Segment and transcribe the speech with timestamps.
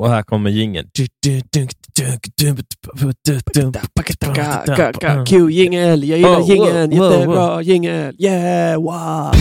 [0.00, 0.90] Och här kommer jingeln.
[5.26, 9.34] Q-jingel, jag gillar jingeln, jättebra jingel, yeah, wow.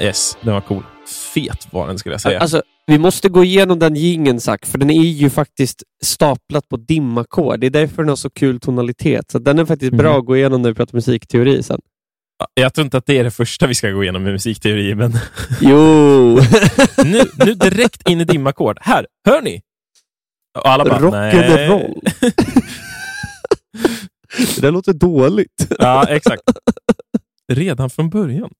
[0.00, 0.91] Yes, den var cool.
[1.34, 2.40] Fet var den skulle jag säga.
[2.40, 6.76] Alltså, vi måste gå igenom den jingeln, Zack, för den är ju faktiskt staplat på
[6.76, 7.60] dimackord.
[7.60, 9.30] Det är därför den har så kul tonalitet.
[9.30, 10.18] Så den är faktiskt bra Mhm.
[10.20, 11.80] att gå igenom när vi pratar musikteori sen.
[12.54, 15.12] Jag tror inte att det är det första vi ska gå igenom med musikteori, men
[15.60, 15.78] Jo!
[17.04, 18.78] nu, nu direkt in i dimackord.
[18.80, 19.62] Här, hör ni?
[20.58, 20.98] Och alla bara.
[20.98, 22.00] Rock'n'roll.
[24.54, 25.66] det där låter dåligt.
[25.78, 26.42] Ja, exakt.
[27.52, 28.50] Redan från början.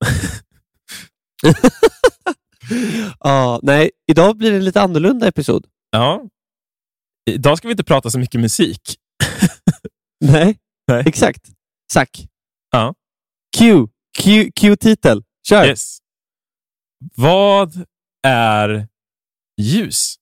[3.19, 5.65] Ja, nej, idag blir det en lite annorlunda episod.
[5.91, 6.23] Ja.
[7.29, 8.81] Idag ska vi inte prata så mycket musik.
[10.25, 10.57] Nej,
[10.87, 11.03] Nej.
[11.05, 11.41] exakt.
[11.93, 12.27] Zack.
[12.71, 12.93] Ja.
[13.57, 13.87] Q.
[14.17, 14.51] Q.
[14.55, 15.23] Q-titel.
[15.47, 15.65] Kör.
[15.65, 15.97] Yes.
[17.15, 17.85] Vad
[18.27, 18.87] är
[19.61, 20.15] ljus?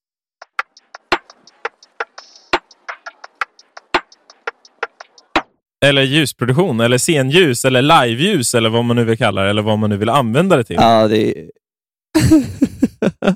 [5.85, 9.79] Eller ljusproduktion, eller scenljus, eller liveljus, eller vad man nu vill kalla det, eller vad
[9.79, 10.75] man nu vill använda det till.
[10.75, 11.52] Ja, det är...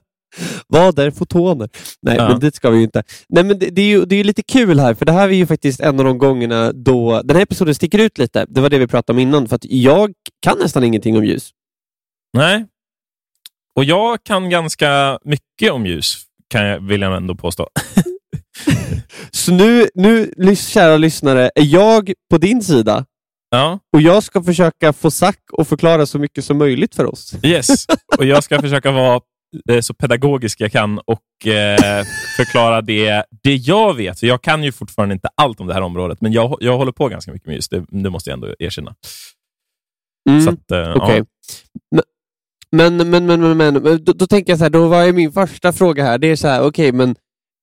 [0.67, 1.69] Vad är fotoner?
[2.01, 2.29] Nej, Ja.
[2.29, 3.03] men det ska vi ju inte.
[3.29, 5.29] Nej, men det, det, är ju, det är ju lite kul här, för det här
[5.29, 8.45] är ju faktiskt en av de gångerna då den här episoden sticker ut lite.
[8.49, 11.49] Det var det vi pratade om innan, för att jag kan nästan ingenting om ljus.
[12.33, 12.65] Nej.
[13.75, 16.17] Och jag kan ganska mycket om ljus,
[16.49, 17.67] kan jag, vill jag ändå påstå.
[19.31, 23.05] Så nu, nu, kära lyssnare, är jag på din sida
[23.56, 27.36] Ja, och jag ska försöka få Zack att förklara så mycket som möjligt för oss.
[27.44, 27.86] yes.
[28.17, 29.22] Och jag ska försöka vara
[29.70, 32.03] eh, så pedagogisk jag kan och eh,
[32.38, 34.20] förklara det, det jag vet.
[34.20, 36.92] För jag kan ju fortfarande inte allt om det här området, men jag, jag håller
[36.92, 37.70] på ganska mycket med ljus.
[37.70, 38.95] Det, det måste jag ändå erkänna.
[40.30, 40.48] Mm.
[40.48, 41.23] Att, eh, Okej.
[41.89, 42.02] ja.
[42.71, 45.73] Men, men, men, men, men, då, då tänker jag så här, då var min första
[45.73, 47.15] fråga här, det är så här, okej, men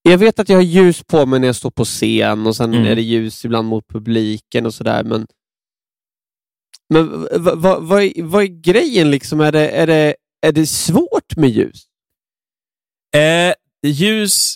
[0.02, 2.74] jag vet att jag har ljus på mig när jag står på scen och sen
[2.74, 2.86] Mm.
[2.86, 5.26] är det ljus ibland mot publiken och sådär, men
[6.92, 9.40] men vad va, va, är- vad är grejen liksom?
[9.40, 10.14] Är det, är, det,
[10.46, 11.84] är det svårt med ljus?
[13.16, 13.54] Eh,
[13.86, 14.54] ljus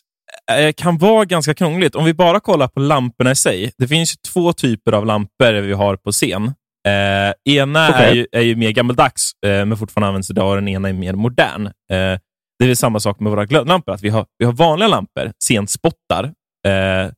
[0.52, 1.94] eh, kan vara ganska krångligt.
[1.94, 3.72] Om vi bara kollar på lamporna i sig.
[3.78, 6.44] Det finns ju två typer av lampor vi har på scen.
[6.88, 8.04] Eh, ena Okej.
[8.10, 10.92] är, ju, är ju mer gammaldags, eh, men fortfarande används idag, och den ena är
[10.92, 11.66] mer modern.
[11.66, 12.18] Eh,
[12.58, 16.24] det är samma sak med våra glödlampor, att vi har, vi har vanliga lampor, scenspottar,
[16.66, 17.10] eh,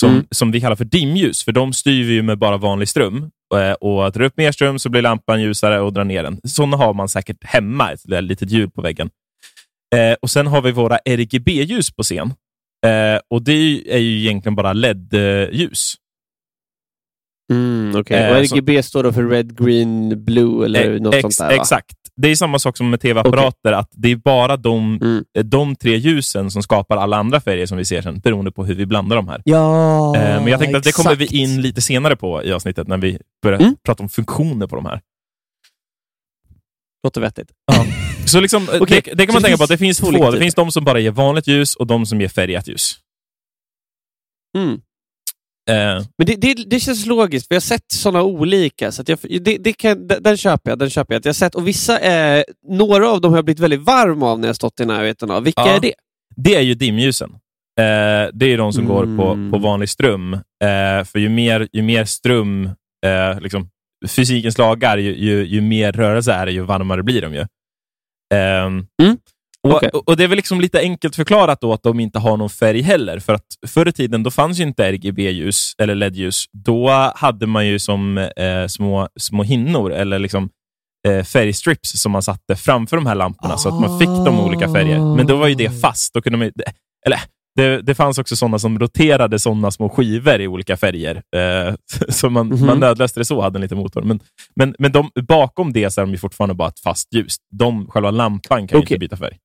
[0.00, 0.26] som, Mm.
[0.30, 3.30] som vi kallar för dimljus, för de styr vi ju med bara vanlig ström.
[3.54, 6.40] Eh, och drar upp mer ström så blir lampan ljusare och drar ner den.
[6.44, 9.10] Sådana har man säkert hemma, ett litet hjul på väggen.
[9.96, 12.34] Eh, och Sen har vi våra RGB-ljus på scen.
[12.86, 15.94] Eh, och Det är ju, är ju egentligen bara LED-ljus.
[17.52, 18.18] Mm, okay.
[18.22, 21.56] Eh, och RGB står då för Red, Green, Blue eller Eh, något ex- sånt där?
[21.56, 21.62] Va?
[21.62, 21.96] Exakt.
[22.20, 25.24] Det är samma sak som med tv-apparater, att det är bara de, Mm.
[25.44, 28.74] de tre ljusen som skapar alla andra färger som vi ser sen, beroende på hur
[28.74, 29.42] vi blandar de här.
[29.44, 31.36] Ja, Eh, men jag tänkte att det kommer vi exakt.
[31.38, 33.76] in lite senare på i avsnittet, när vi börjar Mm.
[33.84, 35.00] prata om funktioner på de här.
[37.04, 37.48] Låter vettigt.
[38.26, 39.98] Så liksom, eh, Okej, det, det kan så man det tänka på, att det finns
[39.98, 42.96] två Det finns de som bara ger vanligt ljus och de som ger färgat ljus.
[44.58, 44.80] Mm.
[45.68, 48.92] Eh, Men det, det, det känns logiskt, för jag har sett sådana olika.
[48.92, 50.78] Så jag, det, det kan, den, köper jag.
[50.78, 51.26] Den köper jag.
[51.26, 54.48] jag sett, och vissa är, några av dem har jag blivit väldigt varm av när
[54.48, 55.42] jag stått i närheten av.
[55.44, 55.76] Vilka Ja.
[55.76, 55.92] är det?
[56.36, 57.30] Det är ju dimljusen.
[57.80, 59.50] Eh, det är de som går på, Mm.
[59.52, 60.32] på vanlig ström.
[60.34, 62.64] Eh, för ju mer, ju mer ström,
[63.06, 63.70] eh, liksom,
[64.08, 67.46] fysikens lagar, ju, ju, ju mer rörelse är det, ju varmare blir de ju.
[68.34, 68.86] Ehm,
[69.68, 69.90] och, okej.
[70.06, 72.82] och Det är väl liksom lite enkelt förklarat då att de inte har någon färg
[72.82, 73.18] heller.
[73.18, 76.44] För att förr i tiden då fanns ju inte RGB-ljus eller LED-ljus.
[76.52, 80.48] Då hade man ju som eh, små, små hinnor eller liksom
[81.08, 84.72] eh, färgstrips som man satte framför de här lamporna så att man fick de olika
[84.72, 85.16] färger.
[85.16, 86.14] Men då var ju det fast.
[86.14, 86.50] Då kunde man,
[87.06, 87.18] eller,
[87.56, 91.22] det, det fanns också sådana som roterade sådana små skivor i olika färger.
[91.36, 91.74] Eh,
[92.08, 92.66] så man, Mhm.
[92.66, 94.02] man nödlöste det så, hade en liten motor.
[94.02, 94.20] Men,
[94.56, 97.36] men, men de, bakom det så är de ju fortfarande bara ett fast ljus.
[97.58, 98.80] De, själva lampan kan Okej.
[98.94, 99.36] inte byta färg.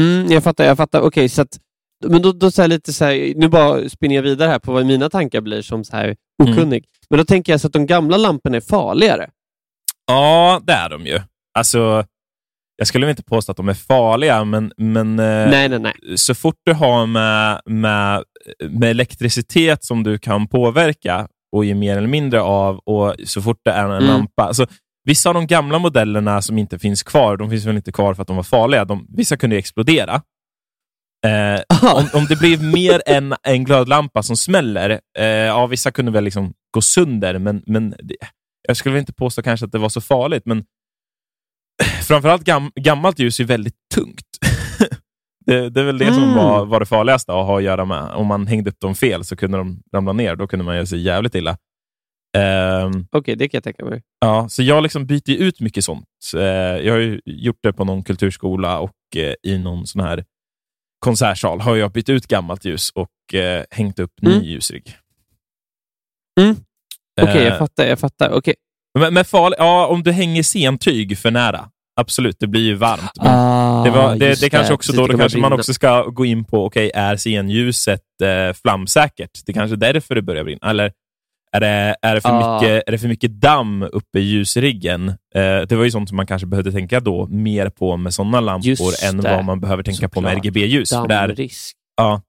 [0.00, 0.64] Mm, jag fattar.
[0.64, 1.00] jag fattar.
[1.00, 1.58] Okej, så att,
[2.06, 4.86] men då, då så lite så här, nu bara spinner jag vidare här på vad
[4.86, 6.54] mina tankar blir som så här Mm.
[6.54, 6.84] okunnig.
[7.10, 9.30] Men då tänker jag så att de gamla lamporna är farligare.
[10.06, 11.20] Ja, det är de ju.
[11.58, 12.04] Alltså,
[12.76, 15.94] jag skulle inte påstå att de är farliga, men, men eh, nej, nej, nej.
[16.18, 18.24] så fort du har med, med,
[18.70, 23.60] med elektricitet som du kan påverka och ge mer eller mindre av, och så fort
[23.64, 24.04] det är en Mm.
[24.06, 24.42] lampa.
[24.42, 24.66] Alltså,
[25.04, 28.22] vissa av de gamla modellerna som inte finns kvar, de finns väl inte kvar för
[28.22, 28.84] att de var farliga.
[28.84, 30.22] De, vissa kunde explodera.
[31.26, 31.60] Eh,
[31.94, 36.24] om, om det blev mer än en glödlampa som smäller, eh, ja, vissa kunde väl
[36.24, 38.16] liksom gå sönder, men, men det,
[38.68, 40.64] jag skulle inte påstå kanske att det var så farligt, men
[42.02, 44.26] framförallt gam, gammalt ljus är väldigt tungt.
[45.46, 46.14] det, det, är väl det mm.
[46.14, 48.10] som var, var det farligaste att ha att göra med.
[48.14, 50.36] Om man hängde upp dem fel så kunde de ramla ner.
[50.36, 51.56] Då kunde man göra sig jävligt illa.
[52.38, 54.02] Um, Okej, okay, det kan jag tänka mig.
[54.20, 56.06] Ja, så jag liksom byter ut mycket sånt.
[56.34, 60.24] Uh, jag har gjort det på någon kulturskola och uh, i någon sån här
[60.98, 64.44] konsertsal har jag bytt ut gammalt ljus och uh, hängt upp ny mm.
[64.44, 64.96] ljusrigg.
[66.40, 66.56] Mm.
[67.20, 67.84] Okej, okay, jag fattar.
[67.84, 68.32] Jag fattar.
[68.32, 68.54] Okay.
[68.98, 71.68] Men, men farlig, ja, om du hänger sentyg för nära,
[72.00, 73.12] absolut, det blir ju varmt.
[73.18, 76.44] Ah, det, var, det, det kanske också då, då kanske man också ska gå in
[76.44, 79.30] på, okej, okay, är scenljuset eh, flamsäkert?
[79.46, 80.70] Det är kanske är därför det börjar brinna.
[80.70, 80.92] Eller
[81.52, 82.60] är det, är det, för, ah.
[82.60, 85.08] mycket, är det för mycket damm uppe i ljusriggen?
[85.08, 88.40] Eh, det var ju sånt som man kanske behövde tänka då mer på med sådana
[88.40, 90.90] lampor än vad man behöver tänka på med RGB-ljus.
[90.90, 91.76] Dammrisk.
[91.96, 92.22] Ja.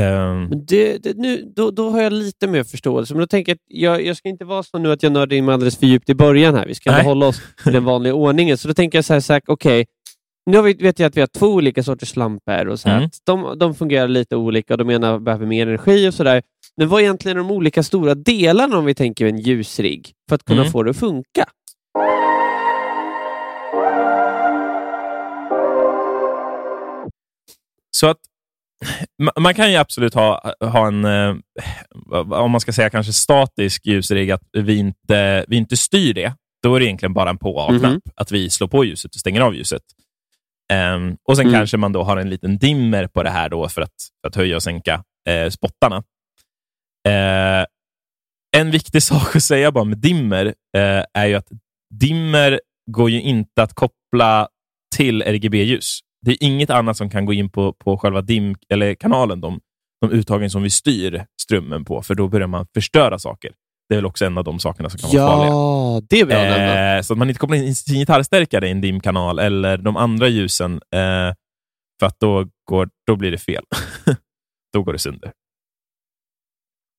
[0.00, 0.64] Um.
[0.66, 4.06] Det, det, nu, då, då har jag lite mer förståelse, men då tänker jag jag,
[4.06, 6.14] jag ska inte vara så nu att jag nördar in mig alldeles för djupt i
[6.14, 6.66] början här.
[6.66, 7.04] Vi ska Nej.
[7.04, 8.58] hålla oss till den vanliga ordningen.
[8.58, 9.84] Så då tänker jag så här, här okej, okay,
[10.50, 13.10] nu vet jag att vi har två olika sorters lampor och så mm.
[13.26, 16.42] de, de fungerar lite olika och de ena behöver mer energi och sådär.
[16.76, 20.44] Men vad är egentligen de olika stora delarna om vi tänker en ljusrigg för att
[20.44, 20.72] kunna mm.
[20.72, 21.44] få det att funka?
[27.90, 28.18] Så att
[29.40, 31.36] man kan ju absolut ha, ha en, eh,
[32.30, 36.32] om man ska säga kanske statisk ljusrigg, att vi inte, vi inte styr det.
[36.62, 38.00] Då är det egentligen bara en på och av-knapp, mm.
[38.16, 39.82] att vi slår på ljuset och stänger av ljuset.
[40.72, 41.58] Um, och Sen mm.
[41.58, 44.36] kanske man då har en liten dimmer på det här då för att, för att
[44.36, 45.96] höja och sänka eh, spottarna.
[47.08, 47.66] Uh,
[48.56, 51.48] en viktig sak att säga bara med dimmer uh, är ju att
[51.94, 54.48] dimmer går ju inte att koppla
[54.96, 55.98] till RGB-ljus.
[56.26, 59.60] Det är inget annat som kan gå in på, på själva dim eller kanalen, de,
[60.00, 63.52] de uttagen som vi styr strömmen på, för då börjar man förstöra saker.
[63.88, 65.52] Det är väl också en av de sakerna som kan ja, vara farliga.
[66.08, 69.38] Det är bra eh, Så att man inte kopplar in sin gitarrstärkare i en dimkanal
[69.38, 71.34] eller de andra ljusen, eh,
[72.00, 73.64] för att då, går, då blir det fel.
[74.72, 75.32] då går det sönder.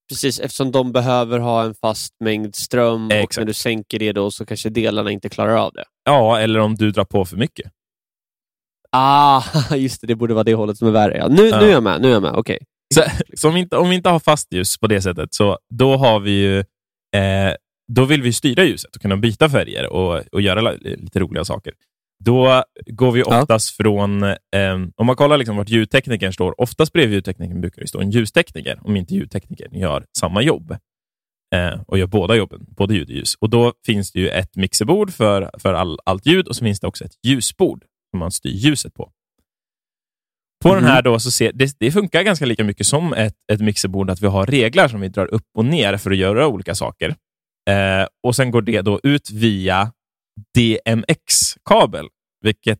[0.09, 4.11] Precis, eftersom de behöver ha en fast mängd ström eh, och när du sänker det
[4.11, 5.83] då så kanske delarna inte klarar av det.
[6.03, 7.71] Ja, eller om du drar på för mycket.
[8.91, 9.43] Ah,
[9.75, 10.07] just det.
[10.07, 11.17] Det borde vara det hållet som är värre.
[11.17, 11.27] Ja.
[11.27, 11.59] Nu, ja.
[11.59, 12.01] nu är jag med.
[12.01, 12.33] Nu är jag med.
[12.33, 12.59] Okej.
[12.61, 12.65] Okay.
[12.93, 15.59] Så, så, om, vi inte, om vi inte har fast ljus på det sättet, så
[15.69, 16.59] då har vi ju
[17.15, 17.55] eh,
[17.95, 21.73] då vill vi styra ljuset och kunna byta färger och, och göra lite roliga saker.
[22.23, 23.83] Då går vi oftast ja.
[23.83, 28.01] från, eh, om man kollar liksom vart ljudteknikern står, oftast bredvid ljudteknikern brukar det stå
[28.01, 30.71] en ljustekniker, om inte ljudteknikern gör samma jobb
[31.55, 33.35] eh, och gör båda jobben, både ljud och ljus.
[33.39, 36.79] Och Då finns det ju ett mixerbord för, för all, allt ljud och så finns
[36.79, 39.11] det också ett ljusbord som man styr ljuset på.
[40.63, 40.83] På mm.
[40.83, 44.09] den här då så ser, det, det, funkar ganska lika mycket som ett, ett mixerbord,
[44.09, 47.15] att vi har reglar som vi drar upp och ner för att göra olika saker.
[47.69, 49.91] Eh, och Sen går det då ut via
[50.57, 52.07] DMX-kabel,
[52.41, 52.79] vilket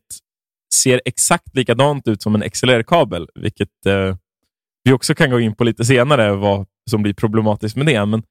[0.74, 4.16] ser exakt likadant ut som en XLR-kabel, vilket eh,
[4.84, 8.06] vi också kan gå in på lite senare, vad som blir problematiskt med det.
[8.06, 8.22] Men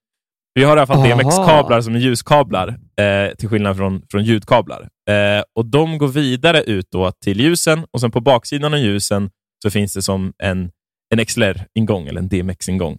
[0.54, 2.68] vi har i alla fall DMX-kablar som är ljuskablar,
[3.00, 4.90] eh, till skillnad från, från ljudkablar.
[5.10, 9.30] Eh, och De går vidare ut då till ljusen och sen på baksidan av ljusen
[9.64, 10.72] så finns det som en,
[11.14, 12.98] en XLR-ingång, eller en DMX-ingång,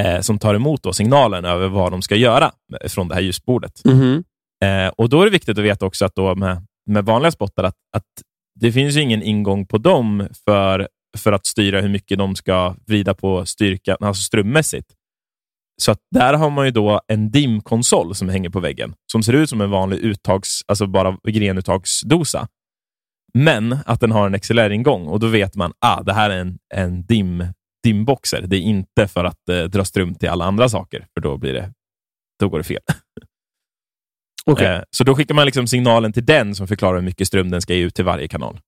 [0.00, 2.52] eh, som tar emot då signalen över vad de ska göra
[2.88, 3.84] från det här ljusbordet.
[3.84, 4.90] Mm -hmm.
[4.96, 7.76] och Då är det viktigt att veta också att då med, med vanliga spottar, att,
[7.96, 8.04] att
[8.60, 10.88] det finns ingen ingång på dem för,
[11.18, 14.92] för att styra hur mycket de ska vrida på styrkan, alltså strömmässigt.
[15.82, 19.32] Så att där har man ju då en dimkonsol som hänger på väggen, som ser
[19.32, 22.48] ut som en vanlig uttags, alltså bara grenuttagsdosa.
[23.34, 26.38] Men att den har en XLR-ingång och då vet man att ah, det här är
[26.38, 27.44] en, en dim,
[27.86, 28.42] dimboxer.
[28.46, 31.52] Det är inte för att eh, dra ström till alla andra saker, för då, blir
[31.52, 31.72] det,
[32.38, 32.82] då går det fel.
[34.50, 34.76] Okay.
[34.76, 37.62] Eh, så då skickar man liksom signalen till den som förklarar hur mycket ström den
[37.62, 38.60] ska ge ut till varje kanal.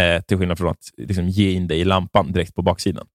[0.00, 3.06] Eh, till skillnad från att liksom, ge in det i lampan direkt på baksidan.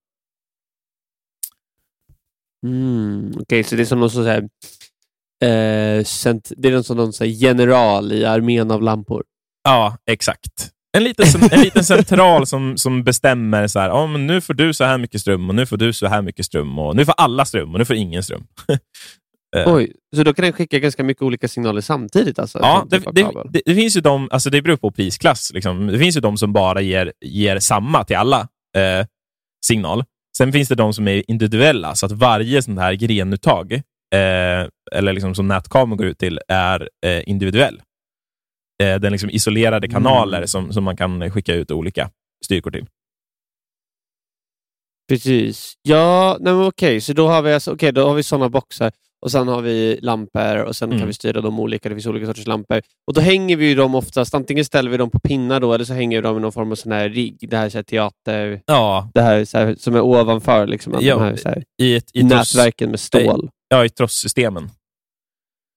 [2.66, 6.06] Mm, Okej, okay, så det är som någon sån här, eh,
[6.58, 9.24] det är som någon sån general i armén av lampor?
[9.64, 10.75] Ja, exakt.
[10.96, 14.74] En liten, en liten central som, som bestämmer så här, oh, men nu får du
[14.74, 17.16] så här mycket ström och nu får du så här mycket ström och nu får
[17.18, 18.48] alla ström och nu får ingen ström.
[19.56, 19.74] Eh.
[19.74, 22.40] Oj, så då kan den skicka ganska mycket olika signaler samtidigt?
[22.40, 25.52] Alltså, ja, det, det, det, det, finns ju de, alltså det beror på prisklass.
[25.54, 25.88] Liksom.
[25.88, 28.40] Det finns ju de som bara ger, ger samma till alla
[28.78, 29.06] eh,
[29.66, 30.04] signal.
[30.38, 35.14] Sen finns det de som är individuella, så att varje sån här grenuttag eh, eller
[35.14, 37.82] liksom som nätkameran går ut till, är eh, individuell.
[38.84, 40.48] Eh, den liksom isolerade kanaler Mm.
[40.48, 42.10] som, som man kan skicka ut olika
[42.46, 42.86] styrkor till.
[45.10, 45.74] Precis.
[45.82, 48.92] Ja, nej men okej, så då har vi, alltså, då har vi sådana boxar
[49.22, 51.00] och sen har vi lampor och sen Mm.
[51.00, 51.90] kan vi styra dem olika.
[51.90, 52.82] Det finns olika sorters lampor.
[53.08, 55.94] Och Då hänger vi dem oftast, antingen ställer vi dem på pinnar då, eller så
[55.94, 57.50] hänger vi dem i någon form av sån här rigg.
[57.50, 60.68] Det här, så här teater, Ja, det här, så här som är ovanför.
[60.68, 63.50] Liksom, Ja, här, så här, i, ett, i, nätverken med stål.
[63.68, 64.70] ja, i trosssystemen.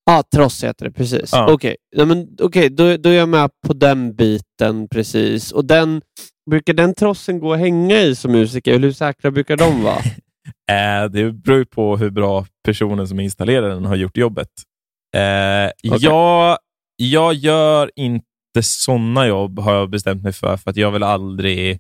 [0.09, 1.31] Ja, ah, tross heter det, precis.
[1.33, 1.53] Ja.
[1.53, 4.89] Okej, ja, men, okej, då, då är jag med på den biten.
[4.89, 5.53] precis.
[5.53, 6.03] Och den,
[6.51, 8.79] Brukar den trossen gå att hänga i som musiker?
[8.79, 9.99] Hur säkra brukar de vara?
[10.71, 14.49] Eh, det beror på hur bra personen som installerar den har gjort jobbet.
[15.17, 16.05] Eh, Okej.
[16.05, 16.59] jag,
[16.97, 21.79] jag gör inte sådana jobb, har jag bestämt mig för, för att jag vill aldrig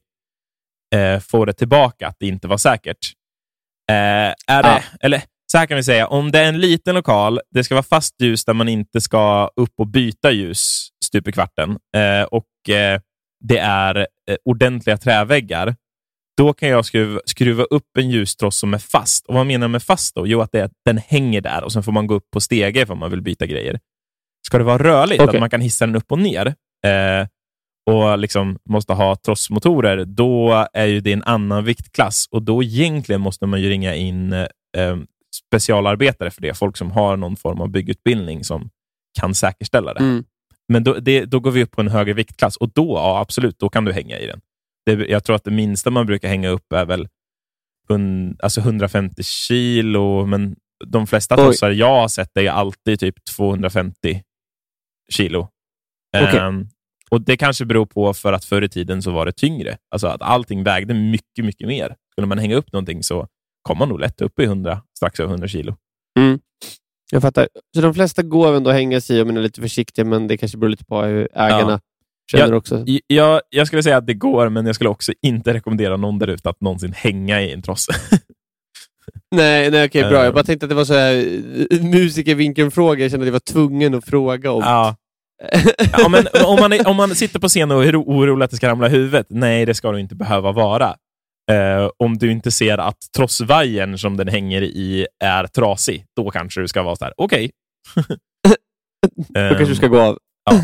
[0.95, 3.13] eh, få det tillbaka att det inte var säkert.
[3.91, 3.95] Eh,
[4.57, 4.83] är det, Ah.
[5.01, 7.83] eller, så här kan vi säga, om det är en liten lokal, det ska vara
[7.83, 12.75] fast ljus där man inte ska upp och byta ljus stup i kvarten eh, och
[12.75, 13.00] eh,
[13.45, 15.76] det är eh, ordentliga träväggar,
[16.37, 19.26] då kan jag skruva, skruva upp en ljustross som är fast.
[19.26, 20.14] Och Vad menar jag med fast?
[20.14, 20.26] då?
[20.26, 22.99] Jo, att det den hänger där och sen får man gå upp på stege om
[22.99, 23.81] man vill byta grejer.
[24.47, 25.35] Ska det vara rörligt, Okej.
[25.35, 26.47] att man kan hissa den upp och ner
[26.87, 27.26] eh,
[27.90, 33.21] och liksom måste ha trossmotorer, då är ju det en annan viktklass och då egentligen
[33.21, 34.47] måste man ju ringa in eh,
[35.35, 36.55] specialarbetare för det.
[36.55, 38.71] Folk som har någon form av byggutbildning som
[39.21, 40.01] kan säkerställa det.
[40.01, 40.25] Mm.
[40.69, 43.59] Men då, det, då går vi upp på en högre viktklass och då, ja, absolut,
[43.59, 44.41] då kan du hänga i den.
[44.87, 47.09] Det, jag tror att det minsta man brukar hänga upp är väl
[47.89, 50.57] hun, alltså 150 kilo, men
[50.87, 51.43] de flesta Oj.
[51.43, 54.23] trossar jag har sett är alltid typ 250
[55.13, 55.49] kilo.
[56.17, 56.39] Okej.
[56.39, 56.69] Ehm,
[57.11, 59.77] och Det kanske beror på för att förr i tiden så var det tyngre.
[59.91, 61.97] Alltså att allting vägde mycket, mycket mer.
[62.13, 63.29] Skulle man hänga upp någonting så
[63.62, 65.77] kom man nog lätt upp i 100, strax över 100 kilo.
[67.12, 67.49] Jag fattar.
[67.75, 70.27] Så de flesta går ändå att hänga sig i om man är lite försiktig, men
[70.29, 71.81] det kanske beror lite på hur ägarna
[72.31, 72.85] känner också.
[72.87, 76.19] I- Jag, jag skulle säga att det går, men jag skulle också inte rekommendera någon
[76.19, 77.93] där ute att någonsin hänga i en trosse.
[79.31, 80.19] Nej, nej okej, bra.
[80.19, 80.25] Eh.
[80.25, 81.15] Jag bara tänkte att det var så här
[81.71, 83.03] eh, musikervinkeln-fråga.
[83.05, 84.61] Jag kände att jag var tvungen att fråga om.
[84.62, 84.97] Ja.
[85.93, 88.50] Ja, men om, man är, om man sitter på scen och är oro- orolig att
[88.50, 90.95] det ska ramla i huvudet, nej, det ska du inte behöva vara.
[91.50, 96.61] Eh, om du inte ser att trossvajern som den hänger i är trasig, då kanske
[96.61, 97.50] du ska vara så här, okej.
[99.28, 100.19] Då kanske du ska gå av.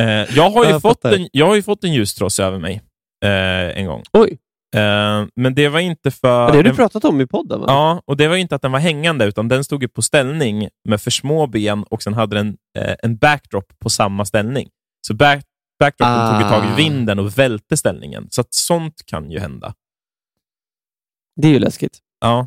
[0.00, 2.82] Eh, jag, har ju Jag fått en, jag har ju fått en ljustross över mig
[3.24, 4.02] eh, en gång.
[4.12, 4.38] Oj,
[4.76, 6.50] Eh, men det var inte för...
[6.50, 7.66] det har du pratat om i podden va?
[7.68, 10.68] Ja, och det var inte att den var hängande, utan den stod ju på ställning
[10.88, 14.68] med för små ben och sen hade den eh, en backdrop på samma ställning.
[15.06, 15.44] Så back,
[15.80, 16.72] backdropen tog ju tag Ah.
[16.72, 18.26] i vinden och välte ställningen.
[18.30, 19.74] Så att sånt kan ju hända.
[21.42, 21.98] Det är ju läskigt.
[22.20, 22.46] Ja,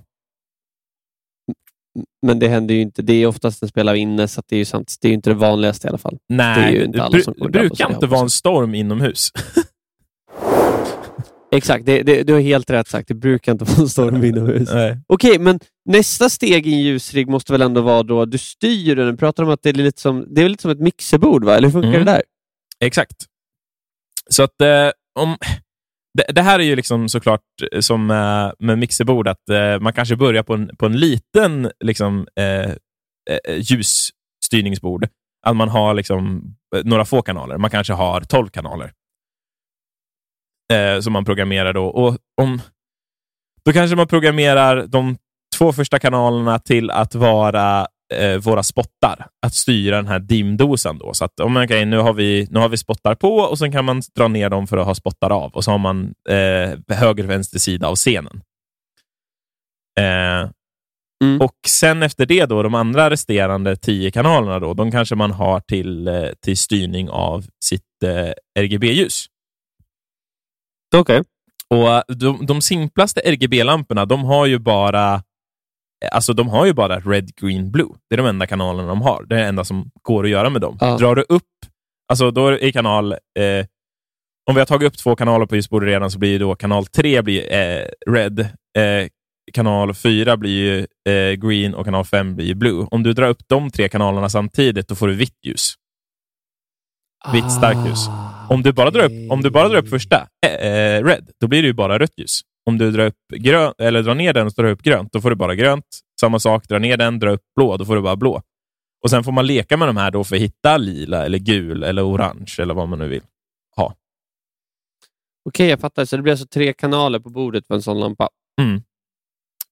[2.26, 3.02] Men det händer ju inte.
[3.02, 4.96] Det är oftast den spelar inne, så det är ju sant.
[5.02, 6.18] Det är inte det vanligaste i alla fall.
[6.30, 9.30] nej, Det är ju inte alla som drabbas brukar inte vara en storm inomhus.
[11.52, 13.08] Exakt, det, det, du har helt rätt sagt.
[13.08, 14.70] Det brukar inte vara en storm inomhus.
[15.08, 19.08] Okej, men nästa steg i en ljusrigg måste väl ändå vara då du styr den.
[19.08, 21.56] Du pratar om att det är lite som, det är lite som ett mixerbord, va?
[21.56, 22.06] eller hur funkar Mm.
[22.06, 22.24] det där?
[22.84, 23.26] Exakt.
[24.30, 25.38] Så att eh, om...
[26.18, 29.94] Det, det här är ju liksom såklart eh, som eh, med mixerbord, att eh, man
[29.94, 32.72] kanske börjar på en, på en liten liksom, eh,
[33.30, 35.08] eh ljusstyrningsbord.
[35.48, 36.44] Att man har liksom,
[36.76, 37.58] eh, några få kanaler.
[37.58, 38.92] Man kanske har 12 kanaler.
[40.74, 41.86] Eh, som man programmerar då.
[41.86, 42.62] Och om,
[43.66, 45.18] då kanske man programmerar de
[45.58, 49.28] två första kanalerna till att vara eh, våra spottar.
[49.46, 50.98] Att styra den här dimdosan.
[50.98, 51.14] Då.
[51.14, 53.86] Så att, man, okay, nu, har vi, nu har vi spottar på och sen kan
[53.86, 55.52] man dra ner dem för att ha spottar av.
[55.52, 58.42] Och så har man eh, höger och vänster sida av scenen.
[60.00, 60.50] Eh,
[61.24, 61.42] Mm.
[61.42, 65.60] och sen efter det, då, de andra resterande tio kanalerna, då, de kanske man har
[65.60, 69.26] till, eh, till styrning av sitt eh, RGB-ljus.
[70.96, 71.24] Okej.
[71.70, 75.24] Och de, de simplaste RGB-lamporna, de har ju bara
[76.12, 77.90] Alltså de har ju bara red, green, blue.
[78.10, 79.26] Det är de enda kanalerna de har.
[79.26, 80.78] Det är det enda som går att göra med dem.
[80.82, 80.98] Ja.
[80.98, 81.44] Drar du upp,
[82.12, 83.66] alltså då är kanal, eh,
[84.50, 87.22] om vi har tagit upp två kanaler på ljusbordet redan så blir då kanal 3
[87.22, 89.08] blir, eh, red, eh,
[89.54, 92.88] kanal 4 blir ju, eh, green och kanal 5 blir blue.
[92.92, 95.74] Om du drar upp de tre kanalerna samtidigt, då får du vitt ljus.
[97.34, 98.08] Vitt starkt ljus.
[98.50, 101.48] Om du bara drar upp, om du bara drar upp första, eh, eh, red, då
[101.48, 102.42] blir det ju bara rött ljus.
[102.66, 105.30] Om du drar, upp grön, eller drar ner den och drar upp grönt, då får
[105.30, 105.86] du bara grönt.
[106.20, 108.42] Samma sak, dra ner den, dra upp blå, då får du bara blå.
[109.04, 111.84] Och Sen får man leka med de här då för att hitta lila, eller gul
[111.84, 113.22] eller orange eller vad man nu vill.
[115.50, 116.06] Okej, jag fattar.
[116.06, 118.30] Så det blir alltså tre kanaler på bordet för en sån lampa.
[118.62, 118.82] Mm.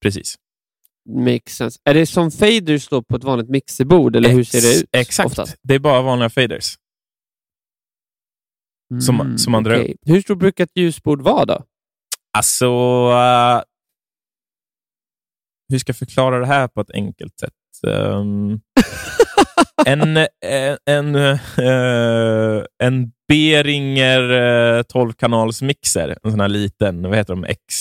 [0.01, 0.35] Precis.
[1.09, 1.79] makes sense.
[1.83, 4.89] Är det som faders då på ett vanligt mixerbord, eller hur ser det ut?
[4.91, 5.27] Exakt.
[5.27, 5.55] Oftast?
[5.63, 6.75] Det är bara vanliga faders.
[9.01, 9.97] Som- som man drar okej.
[10.05, 11.63] Hur stort brukar ett ljusbord vara då?
[12.37, 12.65] Alltså,
[13.11, 13.61] eh,
[15.69, 17.53] hur ska jag förklara det här på ett enkelt sätt?
[17.87, 18.59] Ehm,
[19.85, 20.27] en eh,
[20.85, 21.39] en, eh,
[22.83, 23.11] en
[24.31, 27.75] uh, 12-kanals mixer, en sån här liten, vad heter de, X,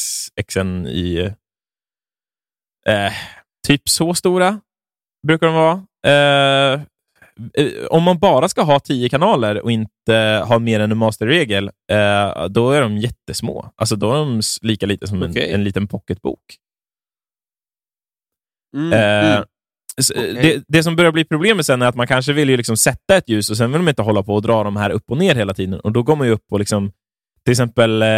[0.49, 1.35] XN i
[3.67, 4.61] typ så stora
[5.27, 5.83] brukar de vara.
[7.55, 10.99] Eh, eh, om man bara ska ha tio kanaler och inte ha mer än en
[10.99, 13.71] masterregel, eh, då är de jättesmå.
[13.77, 15.53] Alltså då är de lika lite som en, Okej.
[15.53, 16.41] en liten pocketbok.
[18.77, 19.45] Mm, Eh, mm.
[19.99, 20.35] s- Okej.
[20.35, 23.17] det, det som börjar bli problemet sen är att man kanske vill ju liksom sätta
[23.17, 25.17] ett ljus och sen vill man inte hålla på och dra de här upp och
[25.19, 25.81] ner hela tiden.
[25.81, 26.93] Och Då går man upp och liksom,
[27.45, 28.09] till exempel eh,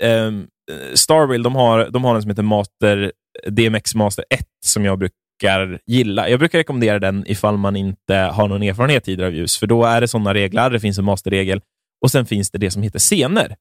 [0.00, 0.46] ehm,
[0.94, 3.12] Starwheel, de har, de har en som heter Master,
[3.50, 4.98] DMX Master 1 som jag
[5.44, 6.28] brukar gilla.
[6.28, 9.84] Jag brukar rekommendera den ifall man inte har någon erfarenhet tidigare av ljus, för då
[9.84, 10.70] är det sådana regler.
[10.70, 11.60] Det finns en masterregel
[12.04, 13.56] och sen finns det det som heter scener.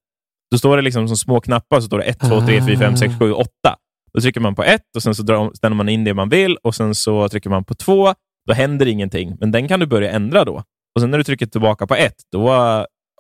[0.52, 2.98] Då står det liksom som små knappar, så står det 1, 2, 3, 4, 5,
[2.98, 3.50] 6, 7, 8.
[4.14, 6.58] Då trycker man på 1 och sen så drar, ställer man in det man vill
[6.64, 8.14] och sen så trycker man på 2.
[8.48, 10.64] Då händer ingenting, men den kan du börja ändra då.
[10.96, 12.50] Och sen när du trycker tillbaka på 1, då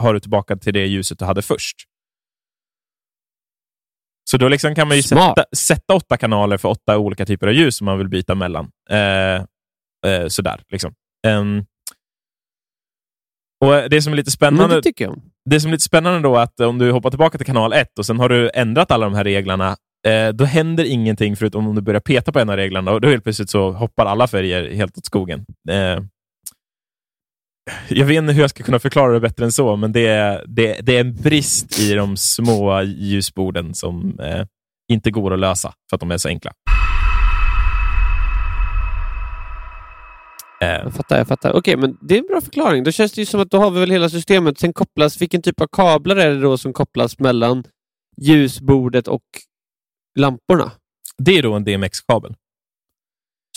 [0.01, 1.75] har du tillbaka till det ljuset du hade först.
[4.29, 7.53] Så då liksom kan man ju sätta, sätta åtta kanaler för åtta olika typer av
[7.53, 8.69] ljus som man vill byta mellan.
[8.89, 9.35] Eh,
[10.11, 10.93] eh, sådär, liksom.
[11.27, 11.65] Ehm,
[13.65, 16.19] och Det som är lite Men spännande det tycker jag det som är lite spännande
[16.19, 19.05] då att om du hoppar tillbaka till kanal 1 och sen har du ändrat alla
[19.05, 19.75] de här reglerna,
[20.07, 23.07] eh, då händer ingenting förutom om du börjar peta på en av reglerna och då
[23.07, 25.45] helt plötsligt så hoppar alla färger helt åt skogen.
[25.69, 25.99] Eh,
[27.89, 30.45] jag vet inte hur jag ska kunna förklara det bättre än så, men det är,
[30.47, 34.45] det, det är en brist i de små ljusborden som eh,
[34.91, 36.51] inte går att lösa för att de är så enkla.
[40.61, 41.53] Eh, Jag fattar, jag fattar.
[41.53, 42.83] Okej, men det är en bra förklaring.
[42.83, 44.59] Då känns det ju som att då har vi väl hela systemet.
[44.59, 47.63] Sen kopplas, vilken typ av kablar är det då som kopplas mellan
[48.21, 49.23] ljusbordet och
[50.19, 50.71] lamporna?
[51.17, 52.35] det är då en DMX-kabel.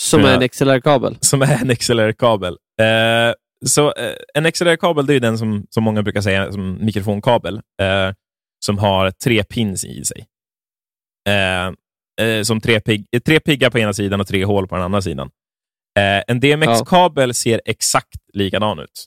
[0.01, 1.17] Som är en XLR-kabel.
[1.21, 2.57] som är en XLR-kabel.
[2.81, 3.33] Eh,
[3.65, 8.13] så eh, En XLR-kabel det är den som, som många brukar säga som mikrofonkabel, eh,
[8.65, 10.25] som har tre pins i sig.
[11.29, 11.67] Eh,
[12.27, 14.83] eh, som tre, pig, eh, tre piggar på ena sidan och tre hål på den
[14.83, 15.29] andra sidan.
[16.27, 19.05] En DMX-kabel ser exakt likadan ut.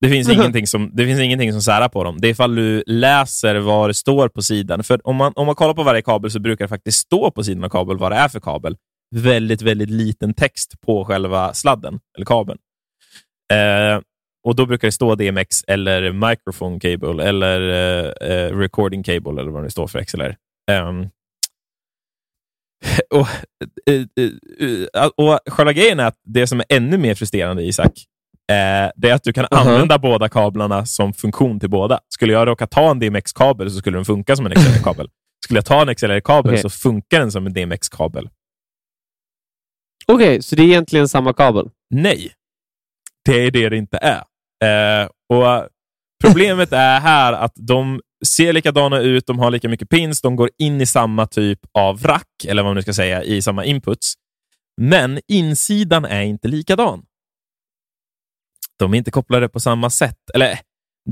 [0.00, 0.40] Det finns, Mhm.
[0.40, 2.20] ingenting som, det finns ingenting som särar på dem.
[2.20, 4.84] Det är ifall du läser vad det står på sidan.
[4.84, 7.44] För om man, om man kollar på varje kabel så brukar det faktiskt stå på
[7.44, 8.76] sidan av kabel vad det är för kabel.
[9.14, 12.58] Väldigt, väldigt liten text på själva sladden, eller kabeln.
[13.52, 14.00] Eh,
[14.44, 19.50] och Då brukar det stå DMX eller microphone cable eller eh, eh, recording cable eller
[19.50, 20.36] vad det står för XLR.
[20.70, 21.08] Ehm,
[23.14, 23.26] och,
[23.90, 24.00] eh,
[25.04, 27.92] eh, och Själva grejen är att det som är ännu mer frustrerande, Isak,
[28.52, 29.58] eh, det är att du kan Mhm.
[29.68, 32.00] använda båda kablarna som funktion till båda.
[32.08, 35.08] Skulle jag råka ta en DMX-kabel så skulle den funka som en XLR-kabel.
[35.44, 36.62] Skulle jag ta en XLR-kabel Okej.
[36.62, 38.28] så funkar den som en DMX-kabel.
[40.06, 41.70] Okej, så det är egentligen samma kabel?
[41.90, 42.32] Nej,
[43.24, 44.22] det är det det inte är.
[44.64, 45.68] Eh, och
[46.20, 50.50] Problemet är här att de ser likadana ut, de har lika mycket pins, de går
[50.58, 54.14] in i samma typ av rack, eller vad man nu ska säga, i samma inputs.
[54.80, 57.02] Men insidan är inte likadan.
[58.78, 60.18] De är inte kopplade på samma sätt.
[60.34, 60.58] Eller,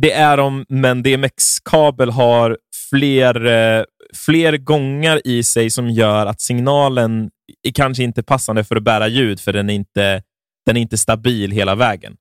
[0.01, 2.59] det är de, men DMX-kabel har
[2.90, 7.31] fler, eh, fler gångar i sig som gör att signalen
[7.62, 10.23] är kanske inte passande för att bära ljud, för den är inte,
[10.68, 12.16] den är inte stabil hela vägen.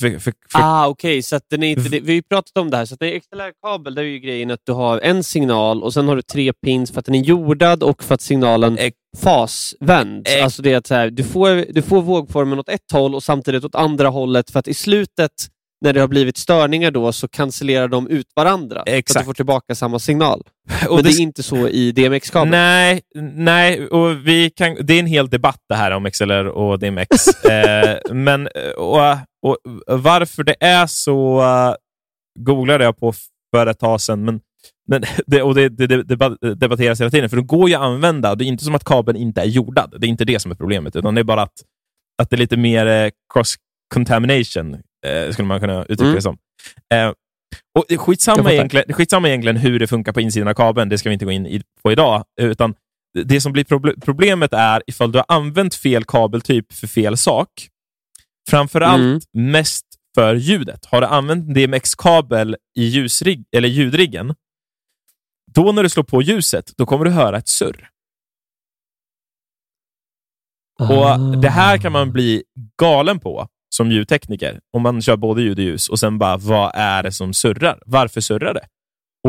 [0.00, 2.56] För, för, för, Ah, okej, så att den är inte, det, vi har ju pratat
[2.58, 2.84] om det här.
[2.84, 6.08] Så att är XLR-kabel, där är ju grejen att du har en signal och sen
[6.08, 8.78] har du tre pins för att den är jordad och för att signalen
[9.16, 10.30] fasvänds.
[10.34, 13.14] Ex- Alltså det är att så här, du, får, du får vågformen åt ett håll
[13.14, 15.32] och samtidigt åt andra hållet för att i slutet
[15.80, 18.76] när det har blivit störningar då så cancellerar de ut varandra.
[18.76, 19.20] Så att Exakt.
[19.20, 20.42] du får tillbaka samma signal.
[20.88, 22.50] och Men det är inte så i DMX-kabel.
[22.50, 23.00] Nej,
[23.34, 27.28] nej och vi kan, det är en hel debatt det här om XLR och DMX.
[27.44, 29.00] eh, men och,
[29.42, 31.74] och varför det är så uh,
[32.38, 33.12] googlade jag på
[33.56, 34.40] för ett tag sedan, men,
[34.88, 37.82] men det, och det, det, det debat- debatteras hela tiden, för det går ju att
[37.82, 38.34] använda.
[38.34, 39.94] Det är inte som att kabeln inte är jordad.
[39.98, 41.62] Det är inte det som är problemet, utan det är bara att,
[42.22, 46.14] att det är lite mer eh, cross-contamination, eh, skulle man kunna uttrycka Mm.
[46.14, 46.38] det som.
[46.94, 47.12] Eh,
[47.78, 51.12] och skitsamma, egentligen, skitsamma egentligen hur det funkar på insidan av kabeln, det ska vi
[51.12, 52.24] inte gå in i, på idag.
[52.40, 52.74] Utan
[53.24, 57.48] det som blir proble- problemet är ifall du har använt fel kabeltyp för fel sak.
[58.50, 59.00] Framförallt
[59.34, 59.52] Mm.
[59.52, 59.84] mest
[60.14, 60.84] för ljudet.
[60.86, 64.34] Har du använt en DMX-kabel i ljusrig, eller ljudriggen,
[65.54, 67.88] då när du slår på ljuset, då kommer du höra ett surr.
[70.80, 71.16] Och Ah.
[71.18, 72.42] Det här kan man bli
[72.80, 74.60] galen på som ljudtekniker.
[74.72, 77.82] Om man kör både ljud och ljus och sen bara, vad är det som surrar?
[77.86, 78.66] Varför surrar det?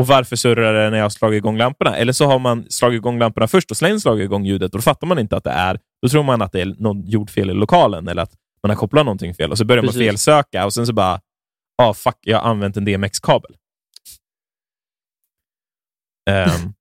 [0.00, 1.96] Och varför surrar det när jag har slagit igång lamporna?
[1.96, 4.82] Eller så har man slagit igång lamporna först och sen slagit igång ljudet och då
[4.82, 7.54] fattar man inte att det är, då tror man att det är något jordfel i
[7.54, 9.96] lokalen eller att man har kopplat någonting fel och så börjar Precis.
[9.96, 11.20] man felsöka och sen så bara,
[11.82, 13.56] ah fuck, jag har använt en DMX-kabel.
[16.30, 16.72] Ehm,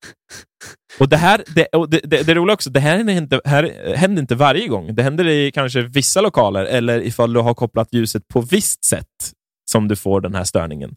[0.97, 3.93] och det här, det, och det, det, det roliga också, det här händer, inte, här
[3.95, 4.95] händer inte varje gång.
[4.95, 9.31] Det händer i kanske vissa lokaler eller ifall du har kopplat ljuset på visst sätt
[9.71, 10.95] som du får den här störningen.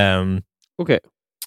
[0.00, 0.42] Ehm,
[0.82, 0.98] Okej.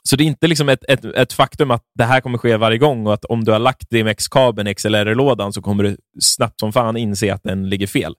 [0.04, 2.78] så det är inte liksom ett, ett, ett faktum att det här kommer ske varje
[2.78, 6.74] gång och att om du har lagt DMX-kabeln i XLR-lådan så kommer du snabbt som
[6.74, 8.16] fan inse att den ligger fel.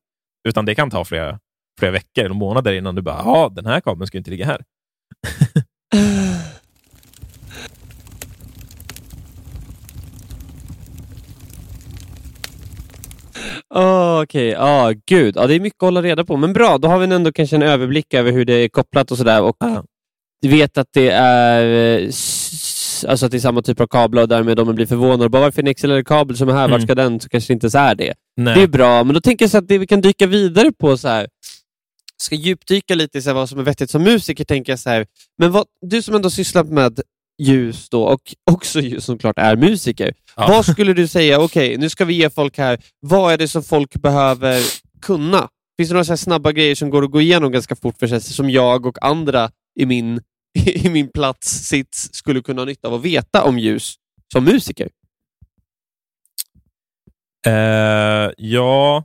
[0.49, 1.39] Utan det kan ta flera,
[1.79, 4.65] flera veckor eller månader innan du bara, ja, den här kabeln ska inte ligga här.
[13.75, 15.37] Oh, Okej, ja gud.
[15.37, 16.37] Ja, det är mycket att hålla reda på.
[16.37, 19.19] Men bra, då har vi ändå kanske en överblick över hur det är kopplat och
[19.19, 19.43] sådär.
[19.43, 19.57] Och
[20.41, 22.05] vi vet att det är eh,
[23.09, 25.31] alltså att det är samma typ av kablar och därmed om man blir förvånad.
[25.31, 26.69] Bara varför är det en XLR-kabel som är här?
[26.69, 26.87] Vart Mm.
[26.87, 27.21] ska den?
[27.21, 28.15] Så kanske det inte ens är det.
[28.37, 28.55] Nej.
[28.55, 30.97] Det är bra, men då tänker jag så att det vi kan dyka vidare på
[30.97, 31.27] så här
[32.23, 34.45] ska djupdyka lite i så här, vad som är vettigt som musiker.
[34.45, 35.07] tänker jag så här,
[35.39, 37.01] men vad, Du som ändå sysslat med
[37.43, 40.13] ljus då, och också ju såklart är musiker.
[40.39, 40.47] Ja.
[40.49, 43.63] Vad skulle du säga, okej, nu ska vi ge folk här, vad är det som
[43.63, 44.63] folk behöver
[45.03, 45.49] kunna?
[45.77, 48.51] Finns det några snabba grejer som går att gå igenom ganska fort för sig, som
[48.51, 50.21] jag och andra i min,
[50.65, 53.95] i min plats sits skulle kunna ha nytta av att veta om ljus
[54.33, 54.89] som musiker?
[57.47, 59.05] Eh, ja,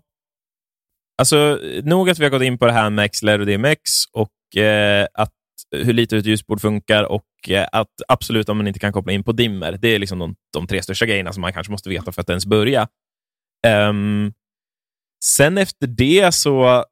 [1.17, 3.79] alltså nog att vi har gått in på det här med XLR och DMX
[4.11, 5.33] och eh, att
[5.73, 9.23] hur lite ett ljusbord funkar och eh, att absolut om man inte kan koppla in
[9.23, 9.77] på dimmer.
[9.81, 12.29] Det är liksom de, de tre största grejerna som man kanske måste veta för att
[12.29, 12.87] ens börja.
[13.67, 14.33] Um,
[15.25, 16.85] sen efter det så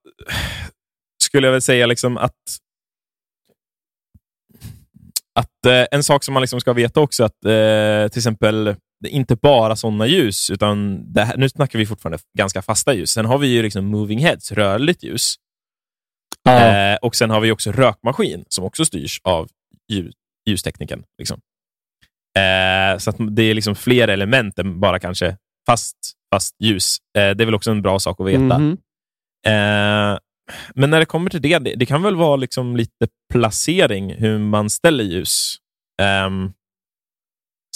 [1.24, 2.38] skulle jag väl säga liksom att
[5.39, 9.10] att eh, en sak som man liksom ska veta också att eh, till exempel det
[9.10, 13.12] är inte bara sådana ljus, utan det här, nu snackar vi fortfarande ganska fasta ljus.
[13.12, 15.36] Sen har vi ju liksom moving heads, rörligt ljus.
[16.49, 19.49] Eh, och sen har vi också rökmaskin som också styrs av
[19.91, 20.15] ljus,
[20.49, 21.04] ljustekniken.
[21.17, 21.39] Liksom.
[22.39, 25.97] Eh, så att det är liksom fler element än bara kanske fast,
[26.34, 26.97] fast ljus.
[27.17, 28.60] Eh, det är väl också en bra sak att veta.
[28.60, 28.77] Mhm.
[29.47, 30.19] Eh,
[30.75, 34.38] men när det kommer till det, det, det kan väl vara liksom lite placering, hur
[34.39, 35.56] man ställer ljus,
[36.01, 36.51] ehm,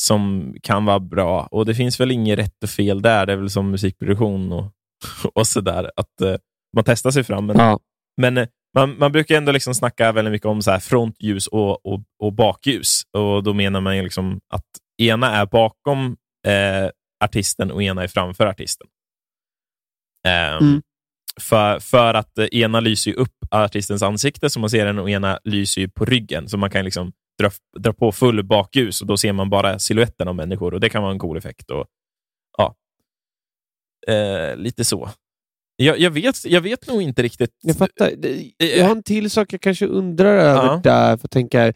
[0.01, 1.47] som kan vara bra.
[1.51, 3.25] Och Det finns väl inget rätt och fel där.
[3.25, 4.71] Det är väl som musikproduktion och,
[5.34, 5.91] och sådär.
[5.95, 6.36] Att eh,
[6.75, 7.45] man testar sig fram.
[7.45, 7.80] Men, Ja.
[8.21, 11.86] Men eh, man, man brukar ändå liksom snacka väldigt mycket om så här frontljus och,
[11.86, 13.01] och, och bakljus.
[13.17, 14.65] Och Då menar man liksom att
[15.01, 16.89] ena är bakom eh,
[17.23, 18.88] artisten och ena är framför artisten.
[20.28, 20.82] Ehm, Mm.
[21.41, 25.39] för, för att eh, ena lyser upp artistens ansikte som man ser den och ena
[25.43, 26.49] lyser ju på ryggen.
[26.49, 27.49] Så man kan liksom dra,
[27.80, 31.01] dra på full bakljus och då ser man bara siluetten av människor och det kan
[31.04, 31.71] vara en cool effekt.
[31.71, 31.86] Och,
[32.58, 32.75] ja,
[34.08, 35.10] eh, lite så.
[35.75, 37.49] Jag, jag, vet, jag vet nog inte riktigt.
[37.63, 38.11] Jag fattar.
[38.59, 40.81] Eh, Jag har en till sak jag kanske undrar över Ja.
[40.83, 41.17] där.
[41.17, 41.73] För att tänka, här,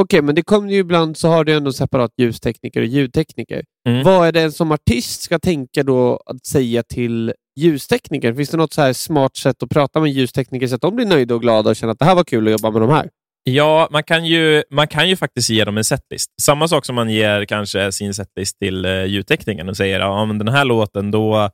[0.00, 3.64] Okej, men det kommer ju ibland så har du ändå separat ljustekniker och ljudtekniker.
[3.88, 4.02] Mm.
[4.04, 8.34] Vad är det en som artist ska tänka då att säga till ljustekniker?
[8.34, 11.06] Finns det något så här smart sätt att prata med ljustekniker så att de blir
[11.06, 13.08] nöjda och glada och känner att det här var kul att jobba med de här?
[13.42, 16.30] Ja, man kan, ju, man kan ju faktiskt ge dem en setlist.
[16.42, 20.38] Samma sak som man ger kanske sin setlist till uh, ljudteknikern och säger ja, men
[20.38, 21.50] den här låten, då,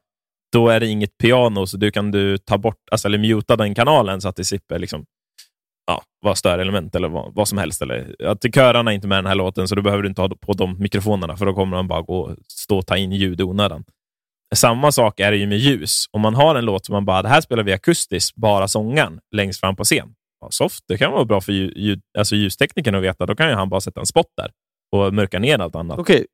[0.55, 3.75] då är det inget piano, så du kan du ta bort, alltså, eller muta den
[3.75, 5.05] kanalen så att det slipper liksom,
[5.87, 7.83] ja, vara störelement eller vad, vad som helst.
[7.83, 10.29] Eller, att körarna är inte med den här låten, så då behöver du inte ha
[10.29, 13.41] på de mikrofonerna, för då kommer de bara gå och stå och ta in ljud
[13.41, 13.85] i onödan.
[14.55, 16.05] Samma sak är det ju med ljus.
[16.11, 19.21] Om man har en låt som man bara, det här spelar vi akustiskt, bara sången,
[19.37, 20.15] längst fram på scen.
[20.41, 23.27] Ja, soft, det kan vara bra för ljud, alltså ljusteknikern att veta.
[23.27, 24.51] Då kan ju han bara sätta en spot där
[24.93, 25.99] och mörka ner allt annat.
[25.99, 26.27] Okej.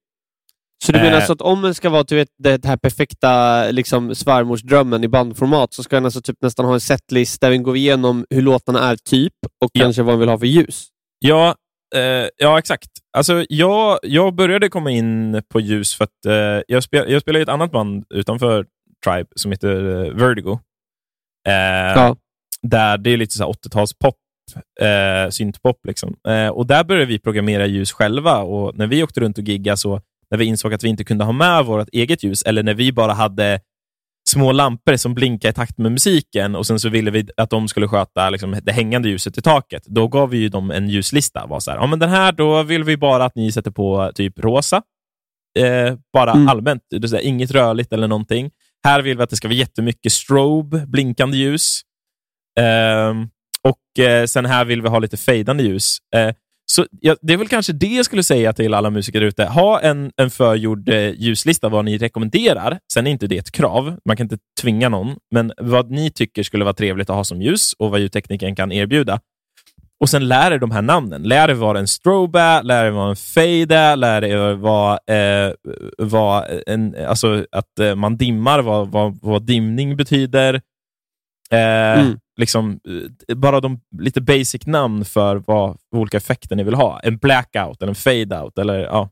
[0.84, 1.26] Så du menar Eh.
[1.26, 5.74] så att om den ska vara du vet, det här perfekta liksom, svärmorsdrömmen i bandformat
[5.74, 8.90] så ska den alltså typ nästan ha en setlist där vi går igenom hur låtarna
[8.90, 9.32] är typ
[9.64, 9.82] och Ja.
[9.82, 10.88] kanske vad man vill ha för ljus?
[11.18, 11.54] Ja,
[11.94, 12.88] eh, ja exakt.
[13.16, 17.40] Alltså, jag, jag började komma in på ljus för att eh, jag, spel, jag spelar
[17.40, 18.66] i ett annat band utanför
[19.04, 20.58] Tribe som heter eh, Vertigo.
[21.48, 21.54] Eh,
[21.94, 22.16] Ja.
[22.62, 24.14] Där det är lite så här 80-talspop,
[24.80, 25.76] eh, syntpop.
[25.86, 26.16] Liksom.
[26.28, 28.38] Eh, och där började vi programmera ljus själva.
[28.38, 31.24] Och När vi åkte runt och giggade, så när vi insåg att vi inte kunde
[31.24, 33.60] ha med vårt eget ljus, eller när vi bara hade
[34.28, 37.68] små lampor som blinkade i takt med musiken och sen så ville vi att de
[37.68, 39.82] skulle sköta liksom, det hängande ljuset i taket.
[39.86, 41.46] Då gav vi ju dem en ljuslista.
[41.46, 44.12] Var så här, ja, men den här, då vill vi bara att ni sätter på
[44.14, 44.82] typ rosa.
[45.58, 46.48] Eh, bara Mm.
[46.48, 48.50] allmänt, det är inget rörligt eller någonting.
[48.84, 51.80] Här vill vi att det ska vara jättemycket strobe, blinkande ljus.
[52.60, 53.28] Ehm,
[53.62, 55.98] och eh, sen här vill vi ha lite fejdande ljus.
[56.70, 59.44] Så ja, Det är väl kanske det jag skulle säga till alla musiker ute.
[59.44, 62.78] Ha en, en förgjord eh, ljuslista vad ni rekommenderar.
[62.92, 63.96] Sen är inte det ett krav.
[64.04, 65.16] Man kan inte tvinga någon.
[65.30, 68.72] Men vad ni tycker skulle vara trevligt att ha som ljus och vad ljudtekniken kan
[68.72, 69.20] erbjuda.
[70.00, 71.22] Och sen lär er de här namnen.
[71.22, 74.92] Lär er vad en strobe är, lär er vad en fade är, lär er vad,
[74.92, 75.52] eh,
[75.98, 80.60] vad en, alltså att eh, man dimmar, vad, vad, vad dimning betyder.
[81.52, 82.18] Eh, mm.
[82.36, 82.80] liksom,
[83.28, 87.00] eh, bara de lite basic namn för vad olika effekter ni vill ha.
[87.00, 88.58] En blackout eller en fade-out.
[88.58, 89.10] Eller, ja.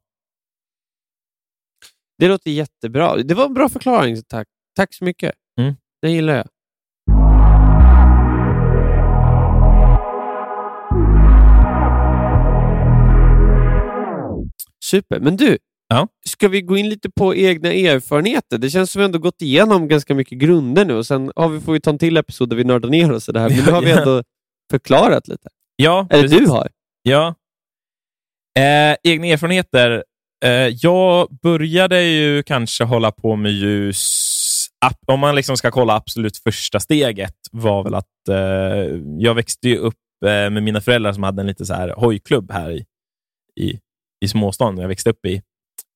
[2.19, 3.17] Det låter jättebra.
[3.17, 4.23] Det var en bra förklaring.
[4.29, 5.33] Tack, Tack så mycket.
[5.61, 5.75] Mm.
[6.03, 6.47] Det gillar jag.
[14.85, 15.21] Super.
[15.21, 16.09] Men du, ja.
[16.27, 18.59] ska vi gå in lite på egna erfarenheter?
[18.59, 21.61] Det känns som vi ändå gått igenom ganska mycket grunder nu och sen har vi,
[21.61, 23.49] får vi ta en till episod där vi nördar ner oss i det här.
[23.49, 24.23] Men nu har vi ändå
[24.71, 25.49] förklarat lite.
[25.77, 26.39] Ja, Eller precis.
[26.39, 26.69] du har.
[27.03, 27.35] Ja.
[28.59, 30.05] Eh, egna erfarenheter.
[30.45, 34.25] Eh, jag började ju kanske hålla på med ljus
[35.07, 39.95] om man liksom ska kolla absolut första steget var väl att eh, jag växte upp
[40.25, 42.85] eh, med mina föräldrar som hade en lite så här hojklubb här i,
[43.61, 43.81] i
[44.21, 45.43] i småstan jag växte upp i.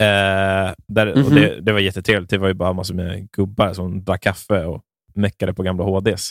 [0.03, 1.25] Eh, där, mm -hmm.
[1.25, 1.65] och det, mhm.
[1.65, 2.31] det, var jättetrevligt.
[2.31, 4.83] Det var ju bara massor med gubbar som drack kaffe och
[5.15, 6.31] meckade på gamla HDs.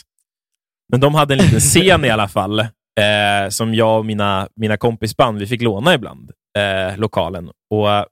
[0.92, 4.76] Men de hade en liten scen i alla fall, eh, som jag och mina, mina
[4.76, 7.48] kompisband vi fick låna ibland, eh, lokalen.
[7.48, 8.06] Och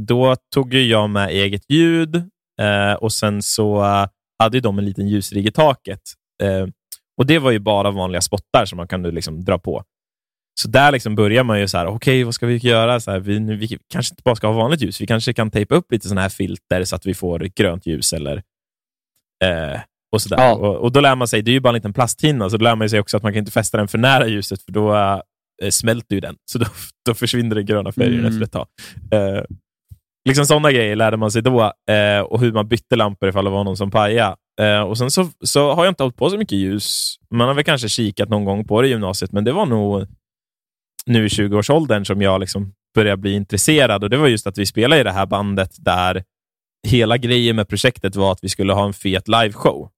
[0.00, 2.16] Då tog jag med eget ljud
[2.60, 3.82] eh, och sen så
[4.38, 6.00] hade de en liten ljusrigg i taket.
[6.42, 6.66] Eh,
[7.18, 9.84] och Det var ju bara vanliga spottar som man kunde liksom dra på.
[10.60, 13.00] Så där liksom börjar man ju så här, okej, okay, vad ska vi göra?
[13.00, 15.00] Så här, vi, nu, vi kanske inte bara ska ha vanligt ljus.
[15.00, 18.12] Vi kanske kan tejpa upp lite sådana här filter så att vi får grönt ljus
[18.12, 18.36] eller
[19.44, 19.80] eh,
[20.12, 20.36] och sådär.
[20.36, 20.54] Ja.
[20.54, 22.64] Och, och, då lär man sig, det är ju bara en liten plasthinna, så då
[22.64, 24.94] lär man sig också att man kan inte fästa den för nära ljuset, för då
[25.62, 26.36] eh, smälter ju den.
[26.44, 26.66] Så då,
[27.06, 28.26] då försvinner den gröna färgen mm.
[28.26, 28.66] efter ett tag.
[29.10, 29.44] Eh,
[30.28, 33.50] liksom sådana grejer lärde man sig då, eh, och hur man bytte lampor ifall det
[33.50, 34.36] var någon som pajade.
[34.60, 37.16] Eh, och sen så, så har jag inte hållit på så mycket ljus.
[37.30, 40.06] Man har väl kanske kikat någon gång på det i gymnasiet, men det var nog
[41.06, 44.04] nu i 20-årsåldern som jag liksom började bli intresserad.
[44.04, 46.24] Och Det var just att vi spelade i det här bandet där
[46.88, 49.90] hela grejen med projektet var att vi skulle ha en fet liveshow.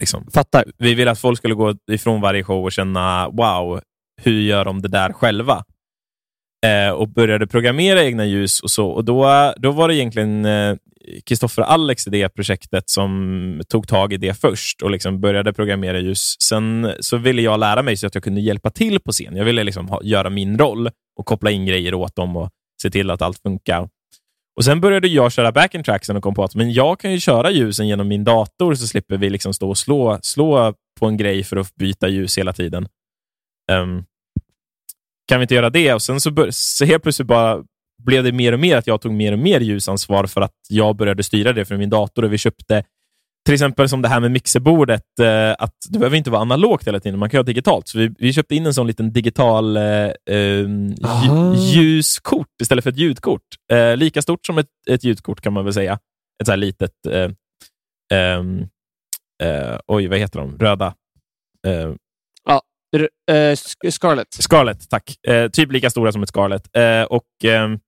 [0.00, 0.30] Liksom.
[0.34, 0.64] Fattar.
[0.78, 3.80] Vi ville att folk skulle gå ifrån varje show och känna wow,
[4.22, 5.64] hur gör de det där själva?
[6.66, 8.88] Eh, och började programmera egna ljus och så.
[8.88, 10.76] Och Då, då var det egentligen eh,
[11.26, 15.52] Kristoffer och Alex i det projektet som tog tag i det först och liksom började
[15.52, 16.36] programmera ljus.
[16.42, 19.36] Sen så ville jag lära mig så att jag kunde hjälpa till på scen.
[19.36, 22.50] Jag ville liksom ha, göra min roll och koppla in grejer åt dem och
[22.82, 23.88] se till att allt funkar.
[24.56, 27.20] Och Sen började jag köra backing tracksen och kom på att men jag kan ju
[27.20, 31.16] köra ljusen genom min dator så slipper vi liksom stå och slå, slå på en
[31.16, 32.88] grej för att byta ljus hela tiden.
[33.72, 34.04] Um,
[35.28, 35.94] kan vi inte göra det?
[35.94, 37.64] Och Sen så, så helt plötsligt bara
[38.04, 40.96] blev det mer och mer att jag tog mer och mer ljusansvar för att jag
[40.96, 42.84] började styra det från min dator och vi köpte
[43.44, 47.00] till exempel som det här med mixerbordet, eh, att det behöver inte vara analogt hela
[47.00, 47.88] tiden, man kan ha digitalt.
[47.88, 49.82] Så vi, vi köpte in en sån liten digital eh,
[50.30, 50.66] eh,
[51.72, 53.42] ljuskort istället för ett ljudkort.
[53.72, 55.98] Eh, lika stort som ett, ett ljudkort kan man väl säga.
[56.42, 57.06] Ett så här litet...
[57.08, 57.30] Eh,
[58.12, 58.60] ehm,
[59.42, 60.58] eh, oj, vad heter de?
[60.58, 60.94] Röda?
[62.44, 62.62] ja,
[63.90, 64.34] Scarlett.
[64.34, 65.16] Scarlett, tack.
[65.52, 66.68] typ lika stora som ett Scarlett.
[67.08, 67.78] och ehm,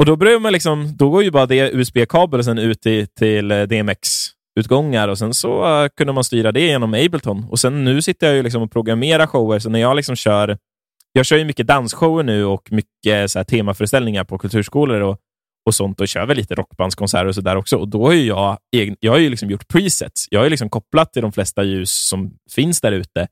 [0.00, 3.06] och Då börjar man liksom, då går ju bara det USB-kabeln sen ut till, eh,
[3.06, 7.44] till DMX-utgångar och sen så uh, kunde man styra det genom Ableton.
[7.50, 10.58] Och sen nu sitter jag ju liksom och programmerar shower, så när jag liksom kör
[11.12, 15.18] jag kör ju mycket dansshower nu och mycket så här, temaföreställningar på kulturskolor och,
[15.66, 17.76] och sånt och kör väl lite rockbandskonserter och sådär också.
[17.76, 20.26] Och då har jag, egen, jag har ju liksom gjort presets.
[20.30, 23.28] Jag har liksom kopplat till de flesta ljus som finns där ute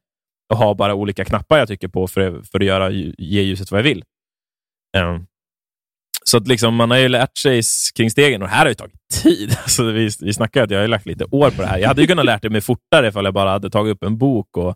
[0.52, 3.78] och har bara olika knappar jag tycker på för, för att göra, ge ljuset vad
[3.78, 4.04] jag vill.
[4.96, 5.26] Um,
[6.28, 7.62] så att liksom, man har ju lärt sig
[7.96, 9.56] kring stegen och det här har ju tagit tid.
[9.62, 11.78] Alltså vi, vi snackar att jag har lagt lite år på det här.
[11.78, 14.56] Jag hade ju kunnat lärt mig fortare ifall jag bara hade tagit upp en bok
[14.56, 14.74] och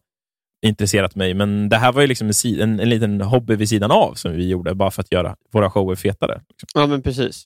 [0.66, 1.34] intresserat mig.
[1.34, 4.32] Men det här var ju liksom en, en, en liten hobby vid sidan av som
[4.32, 6.40] vi gjorde bara för att göra våra shower fetare.
[6.48, 6.68] Liksom.
[6.74, 7.44] Ja, men precis.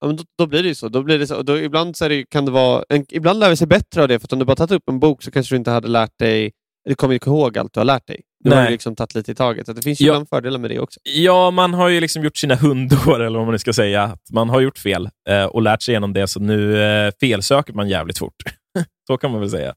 [0.00, 0.88] Ja, men då, då, blir det ju så.
[0.88, 1.42] Då blir det så.
[1.42, 4.18] Då, ibland, så det, kan det vara, en, ibland lär vi sig bättre av det,
[4.18, 6.52] för om du bara tagit upp en bok så kanske du inte hade lärt dig,
[6.88, 8.20] du kommer inte ihåg allt du har lärt dig.
[8.44, 8.64] Du Nej.
[8.64, 9.66] har liksom tagit lite i taget.
[9.66, 10.26] Så det finns ju ja.
[10.30, 11.00] fördelar med det också.
[11.02, 14.16] Ja, man har ju liksom gjort sina hundår, eller vad man ska säga.
[14.32, 17.88] Man har gjort fel eh, och lärt sig genom det, så nu eh, felsöker man
[17.88, 18.36] jävligt fort.
[19.06, 19.74] så kan man väl säga.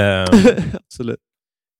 [0.00, 1.20] Um, Absolut.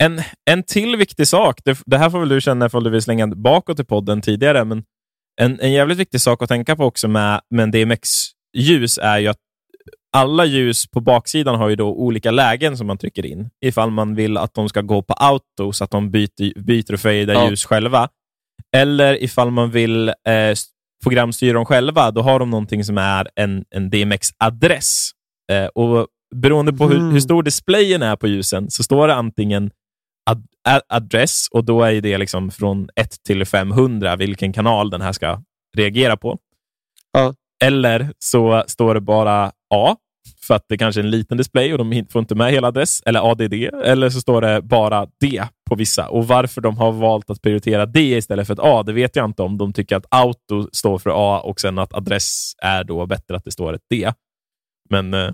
[0.03, 3.03] En, en till viktig sak, det, det här får väl du känna ifall du vill
[3.03, 4.85] slänga bakåt i podden tidigare, men
[5.41, 9.39] en, en jävligt viktig sak att tänka på också med, med DMX-ljus är ju att
[10.15, 13.51] alla ljus på baksidan har ju då olika lägen som man trycker in.
[13.65, 17.01] Ifall man vill att de ska gå på auto så att de byter, byter och
[17.01, 17.51] fejdar Ja.
[17.51, 18.09] ljus själva.
[18.77, 20.15] Eller ifall man vill eh,
[21.05, 25.11] programstyra dem själva, då har de någonting som är en, en DMX-adress.
[25.53, 27.13] Eh, och Beroende på hur, Mm.
[27.13, 29.71] hur stor displayen är på ljusen så står det antingen
[30.31, 35.01] ad, a- adress och då är det liksom från 1 till 500 vilken kanal den
[35.01, 35.43] här ska
[35.77, 36.39] reagera på.
[37.13, 37.35] Ja.
[37.65, 39.97] Eller så står det bara A
[40.43, 43.03] för att det kanske är en liten display och de får inte med hela adress,
[43.07, 46.09] eller ADD, eller så står det bara D på vissa.
[46.09, 49.25] Och Varför de har valt att prioritera D istället för ett A, det vet jag
[49.25, 53.07] inte om de tycker att auto står för A och sen att adress är då
[53.07, 54.13] bättre att det står ett D.
[54.91, 55.31] Men eh,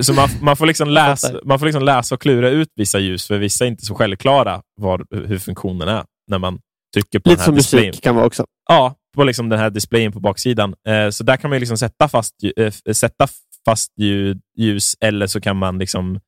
[0.00, 3.26] så man, man, får liksom läsa, man får liksom läsa och klura ut vissa ljus,
[3.26, 6.58] för vissa är inte så självklara var, hur funktionen är när man
[6.94, 7.86] trycker på Lite den här som displayen.
[7.86, 8.44] musik kan vara också.
[8.68, 10.74] Ja, på liksom den här displayen på baksidan.
[10.88, 13.26] Eh, så där kan man liksom sätta fast, eh, sätta
[13.66, 16.20] fast ljud, ljus eller så kan man liksom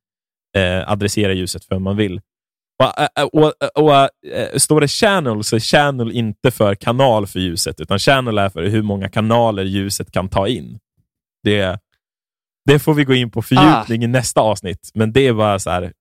[0.57, 2.21] eh, adressera ljuset för vad man vill.
[2.83, 3.95] Och, eh, och, och,
[4.33, 8.49] eh, står det channel så är channel inte för kanal för ljuset, utan channel är
[8.49, 10.79] för hur många kanaler ljuset kan ta in.
[11.43, 11.79] Det,
[12.65, 15.69] det får vi gå in på fördjupning i nästa avsnitt, men det är bara så
[15.69, 15.93] här.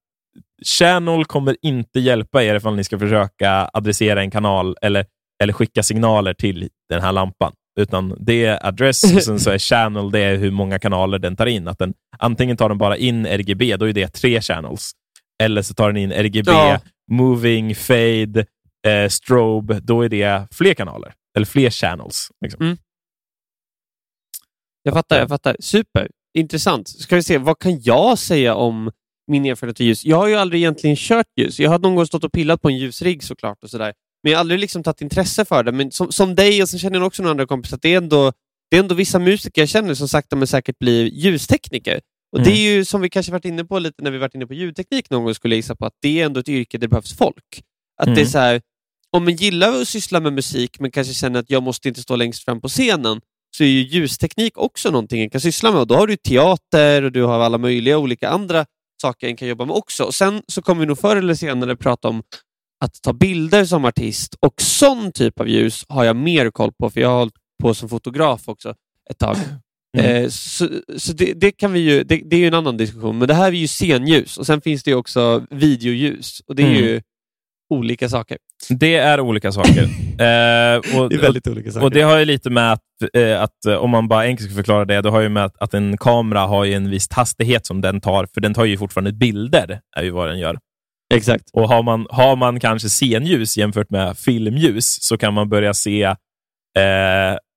[0.78, 5.06] Channel kommer inte hjälpa er ifall ni ska försöka adressera en kanal eller,
[5.42, 7.52] eller skicka signaler till den här lampan.
[7.78, 11.36] Utan det är adress och sen så är channel det är hur många kanaler den
[11.36, 11.68] tar in.
[11.68, 14.92] Att den, antingen tar den bara in RGB, då är det tre channels.
[15.42, 16.80] Eller så tar den in RGB, Ja.
[17.10, 18.46] moving, fade,
[18.86, 19.80] eh, strobe.
[19.80, 21.12] Då är det fler kanaler.
[21.36, 22.28] Eller fler channels.
[22.40, 22.62] Liksom.
[22.64, 22.76] Mm.
[24.82, 25.56] Jag fattar, jag fattar.
[25.60, 26.08] Super.
[26.38, 26.88] Intressant.
[26.88, 28.90] Ska vi se, vad kan jag säga om
[29.30, 30.04] min erfarenhet av ljus?
[30.04, 31.60] Jag har ju aldrig egentligen kört ljus.
[31.60, 33.92] Jag har någon gång stått och pillat på en ljusrigg såklart och sådär.
[34.22, 35.72] Men jag har aldrig liksom tagit intresse för det.
[35.72, 37.96] Men som, som dig och sen känner jag också några andra kompisar att det är,
[37.96, 38.32] ändå,
[38.70, 42.00] det är ändå vissa musiker jag känner som sakta men säkert blir ljustekniker.
[42.32, 42.54] Och Det Mm.
[42.58, 45.10] är ju som vi kanske varit inne på lite när vi varit inne på ljudteknik
[45.10, 47.16] någon gång skulle jag gissa på att det är ändå ett yrke där det behövs
[47.16, 47.62] folk.
[48.00, 48.26] Att det är Mm.
[48.26, 48.60] så här,
[49.10, 52.16] om man gillar att syssla med musik men kanske känner att jag måste inte stå
[52.16, 53.20] längst fram på scenen
[53.56, 55.80] så är ju ljusteknik också någonting en kan syssla med.
[55.80, 58.66] Och då har du teater och du har alla möjliga olika andra
[59.02, 60.04] saker en kan jobba med också.
[60.04, 62.22] Och Sen så kommer vi nog förr eller senare prata om
[62.84, 66.90] att ta bilder som artist och sån typ av ljus har jag mer koll på
[66.90, 68.74] för jag har hållit på som fotograf också
[69.10, 69.36] ett tag.
[69.98, 70.22] Mm.
[70.22, 73.18] Eh, så så det, det, kan vi ju, det, det är ju en annan diskussion,
[73.18, 76.62] men det här är ju scenljus och sen finns det ju också videoljus och det
[76.62, 76.82] är Mm.
[76.82, 77.00] ju
[77.74, 78.38] olika saker.
[78.68, 79.82] Det är olika saker.
[79.84, 81.84] eh, och, Det är väldigt olika saker.
[81.84, 82.80] Och Det har ju lite med att,
[83.14, 85.56] eh, att eh, om man bara enkelt ska förklara det, då har ju med att,
[85.58, 88.76] att en kamera har ju en viss hastighet som den tar, för den tar ju
[88.78, 90.58] fortfarande bilder, är ju vad den gör.
[91.14, 91.44] Exakt.
[91.52, 96.02] Och har man, har man kanske scenljus jämfört med filmljus så kan man börja se
[96.02, 96.14] eh,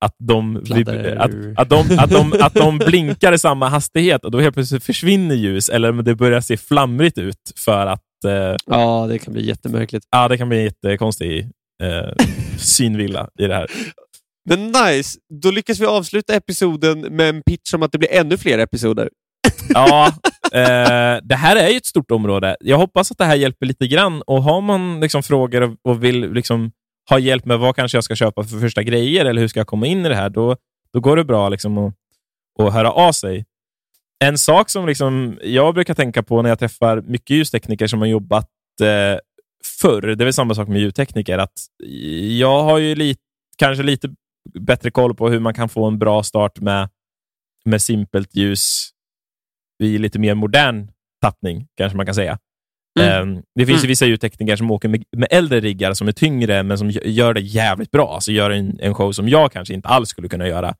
[0.05, 4.39] att, de, att, att, de, att, de, att de blinkar i samma hastighet och då
[4.39, 9.19] helt plötsligt försvinner ljus eller det börjar se flamrigt ut för att eh, Ja, det
[9.19, 10.05] kan bli jättemärkligt.
[10.11, 11.39] ja, det kan bli en jättekonstig
[11.83, 12.25] eh,
[12.57, 13.67] synvilla i det här.
[14.49, 15.19] Men nice!
[15.41, 19.09] Då lyckas vi avsluta episoden med en pitch om att det blir ännu fler episoder.
[19.73, 20.07] Ja,
[20.53, 22.57] eh, det här är ju ett stort område.
[22.59, 24.21] Jag hoppas att det här hjälper lite grann.
[24.21, 26.71] Och Har man liksom frågor och- och vill liksom
[27.09, 29.67] ha hjälp med vad kanske jag ska köpa för första grejer eller hur ska jag
[29.67, 30.55] komma in i det här, då,
[30.93, 31.93] då går det bra liksom att,
[32.59, 33.45] att höra av sig.
[34.23, 38.07] En sak som liksom jag brukar tänka på när jag träffar mycket ljustekniker som har
[38.07, 38.47] jobbat
[38.81, 39.19] eh,
[39.81, 41.53] förr, det är väl samma sak med ljudtekniker, att
[42.39, 43.21] jag har ju lite,
[43.57, 44.09] kanske lite
[44.59, 46.89] bättre koll på hur man kan få en bra start med,
[47.65, 48.89] med simpelt ljus
[49.81, 50.91] i lite mer modern
[51.21, 52.39] tappning, kanske man kan säga.
[52.99, 53.35] Mm.
[53.37, 53.87] Eh, det finns ju Mm.
[53.87, 57.33] vissa ljudtekniker som åker med, med äldre riggar som är tyngre, men som gö- gör
[57.33, 58.13] det jävligt bra.
[58.13, 60.75] Alltså gör en, en show som jag kanske inte alls skulle kunna göra.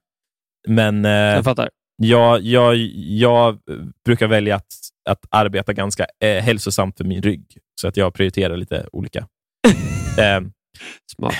[0.67, 1.69] Men eh, Jag fattar.
[2.03, 3.59] jag, jag, jag
[4.05, 4.67] brukar välja att,
[5.09, 7.45] att arbeta ganska eh, hälsosamt för min rygg,
[7.81, 9.19] så att jag prioriterar lite olika.
[10.17, 10.41] eh,
[11.15, 11.33] Smart.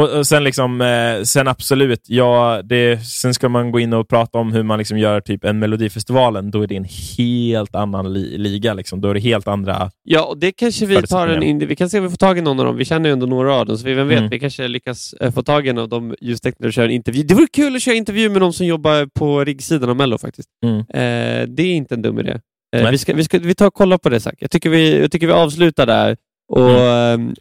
[0.00, 4.08] Och, och sen, liksom, eh, sen absolut, ja, det, sen ska man gå in och
[4.08, 6.50] prata om hur man liksom gör typ en Melodifestivalen.
[6.50, 6.86] Då är det en
[7.18, 8.74] helt annan li, liga.
[8.74, 9.00] Liksom.
[9.00, 9.90] Då är det helt andra...
[10.02, 12.38] Ja, och det kanske vi tar en in, Vi kan se om vi får tag
[12.38, 12.76] i någon av dem.
[12.76, 14.30] Vi känner ju ändå några av dem, så vi, vem vet, Mm.
[14.30, 17.22] vi kanske lyckas eh, få tag i en av de ljustekniker och köra en intervju.
[17.22, 20.48] Det vore kul att köra intervju med någon som jobbar på riggsidan av Mello faktiskt.
[20.64, 20.78] Mm.
[20.78, 22.38] Eh, det är inte en dum idé.
[22.76, 24.34] Eh, vi, ska, vi, ska, vi tar och kollar på det, Zack.
[24.38, 26.16] Jag tycker vi, jag tycker vi avslutar där
[26.52, 27.34] och Mm.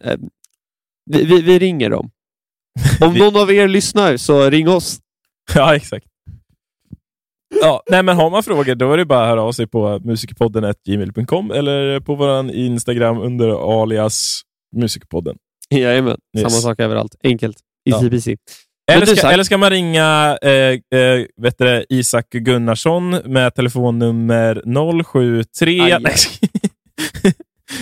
[1.11, 2.11] vi, vi, vi ringer dem.
[3.01, 4.99] Om någon av er lyssnar, så ring oss.
[5.55, 6.05] Ja, exakt.
[7.61, 9.99] Ja, nej, men har man frågor, då är det bara att höra av sig på
[10.03, 14.41] musikpodden.gmail.com eller på vår Instagram under alias
[14.75, 15.35] Musikpodden.
[15.69, 16.41] Jajamän, Yes.
[16.53, 17.15] samma sak överallt.
[17.23, 17.57] Enkelt.
[17.89, 18.09] Easy Ja.
[18.09, 18.35] peasy.
[18.91, 20.51] Eller ska, eller ska man ringa eh,
[20.99, 24.61] eh, vet du, Isak Gunnarsson med telefonnummer
[25.03, 25.81] 073...
[25.81, 26.01] Aj, aj.
[26.03, 26.13] Nej,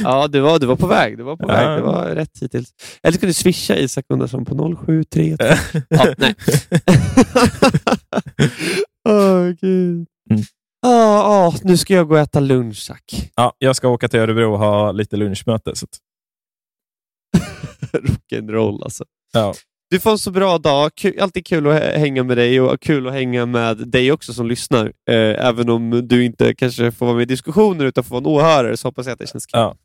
[0.04, 1.18] Ja, du var, du var på väg.
[1.18, 1.78] Du var på väg.
[1.78, 2.74] Det var rätt hittills.
[3.04, 5.38] Eller ska du swisha Isak Gunnarsson på 073?
[5.90, 6.36] ja, nej.
[9.10, 10.08] Åh, gud.
[10.32, 10.42] Mm.
[10.88, 13.32] Ah, ah, nu ska jag gå och äta lunch, Zack.
[13.36, 15.76] ja, jag ska åka till Örebro och ha lite lunchmöte.
[15.76, 15.98] Så att,
[17.94, 19.04] Rock'n'roll alltså.
[19.34, 19.54] ja.
[19.92, 20.92] Du får en så bra dag.
[20.96, 24.34] Kul, alltid kul att hä- hänga med dig och kul att hänga med dig också
[24.34, 24.86] som lyssnar.
[24.86, 28.26] Eh, även om du inte kanske får vara med i diskussioner utan får vara en
[28.26, 29.60] åhörare så hoppas jag att det känns kul.
[29.60, 29.76] Ja.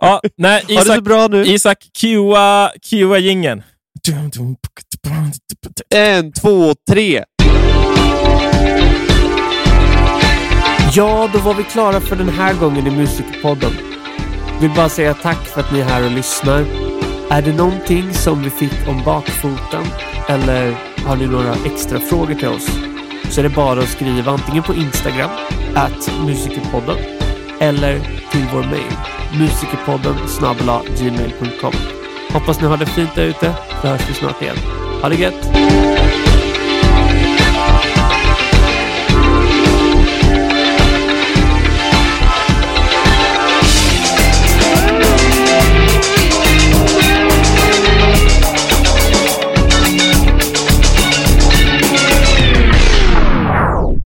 [0.00, 1.44] ja, nej, Ha det så Isak, bra nu.
[1.46, 3.62] Isak cuea, cuea jingeln.
[5.94, 7.24] En, två, tre.
[10.94, 13.72] Ja, då var vi klara för den här gången i Musikerpodden.
[14.60, 16.91] Vill bara säga tack för att ni är här och lyssnar.
[17.32, 19.84] Är det någonting som vi fick om bakfoten
[20.28, 20.74] eller
[21.06, 22.66] har ni några extra frågor till oss
[23.30, 25.30] så är det bara att skriva antingen på Instagram,
[25.74, 26.96] at musikerpodden
[27.60, 27.98] eller
[28.30, 28.92] till vår mail,
[29.38, 30.16] musikerpodden
[30.98, 31.72] gmail.com.
[32.32, 34.56] Hoppas ni har det fint där ute, så hörs vi snart igen.
[35.02, 36.01] Ha det gött!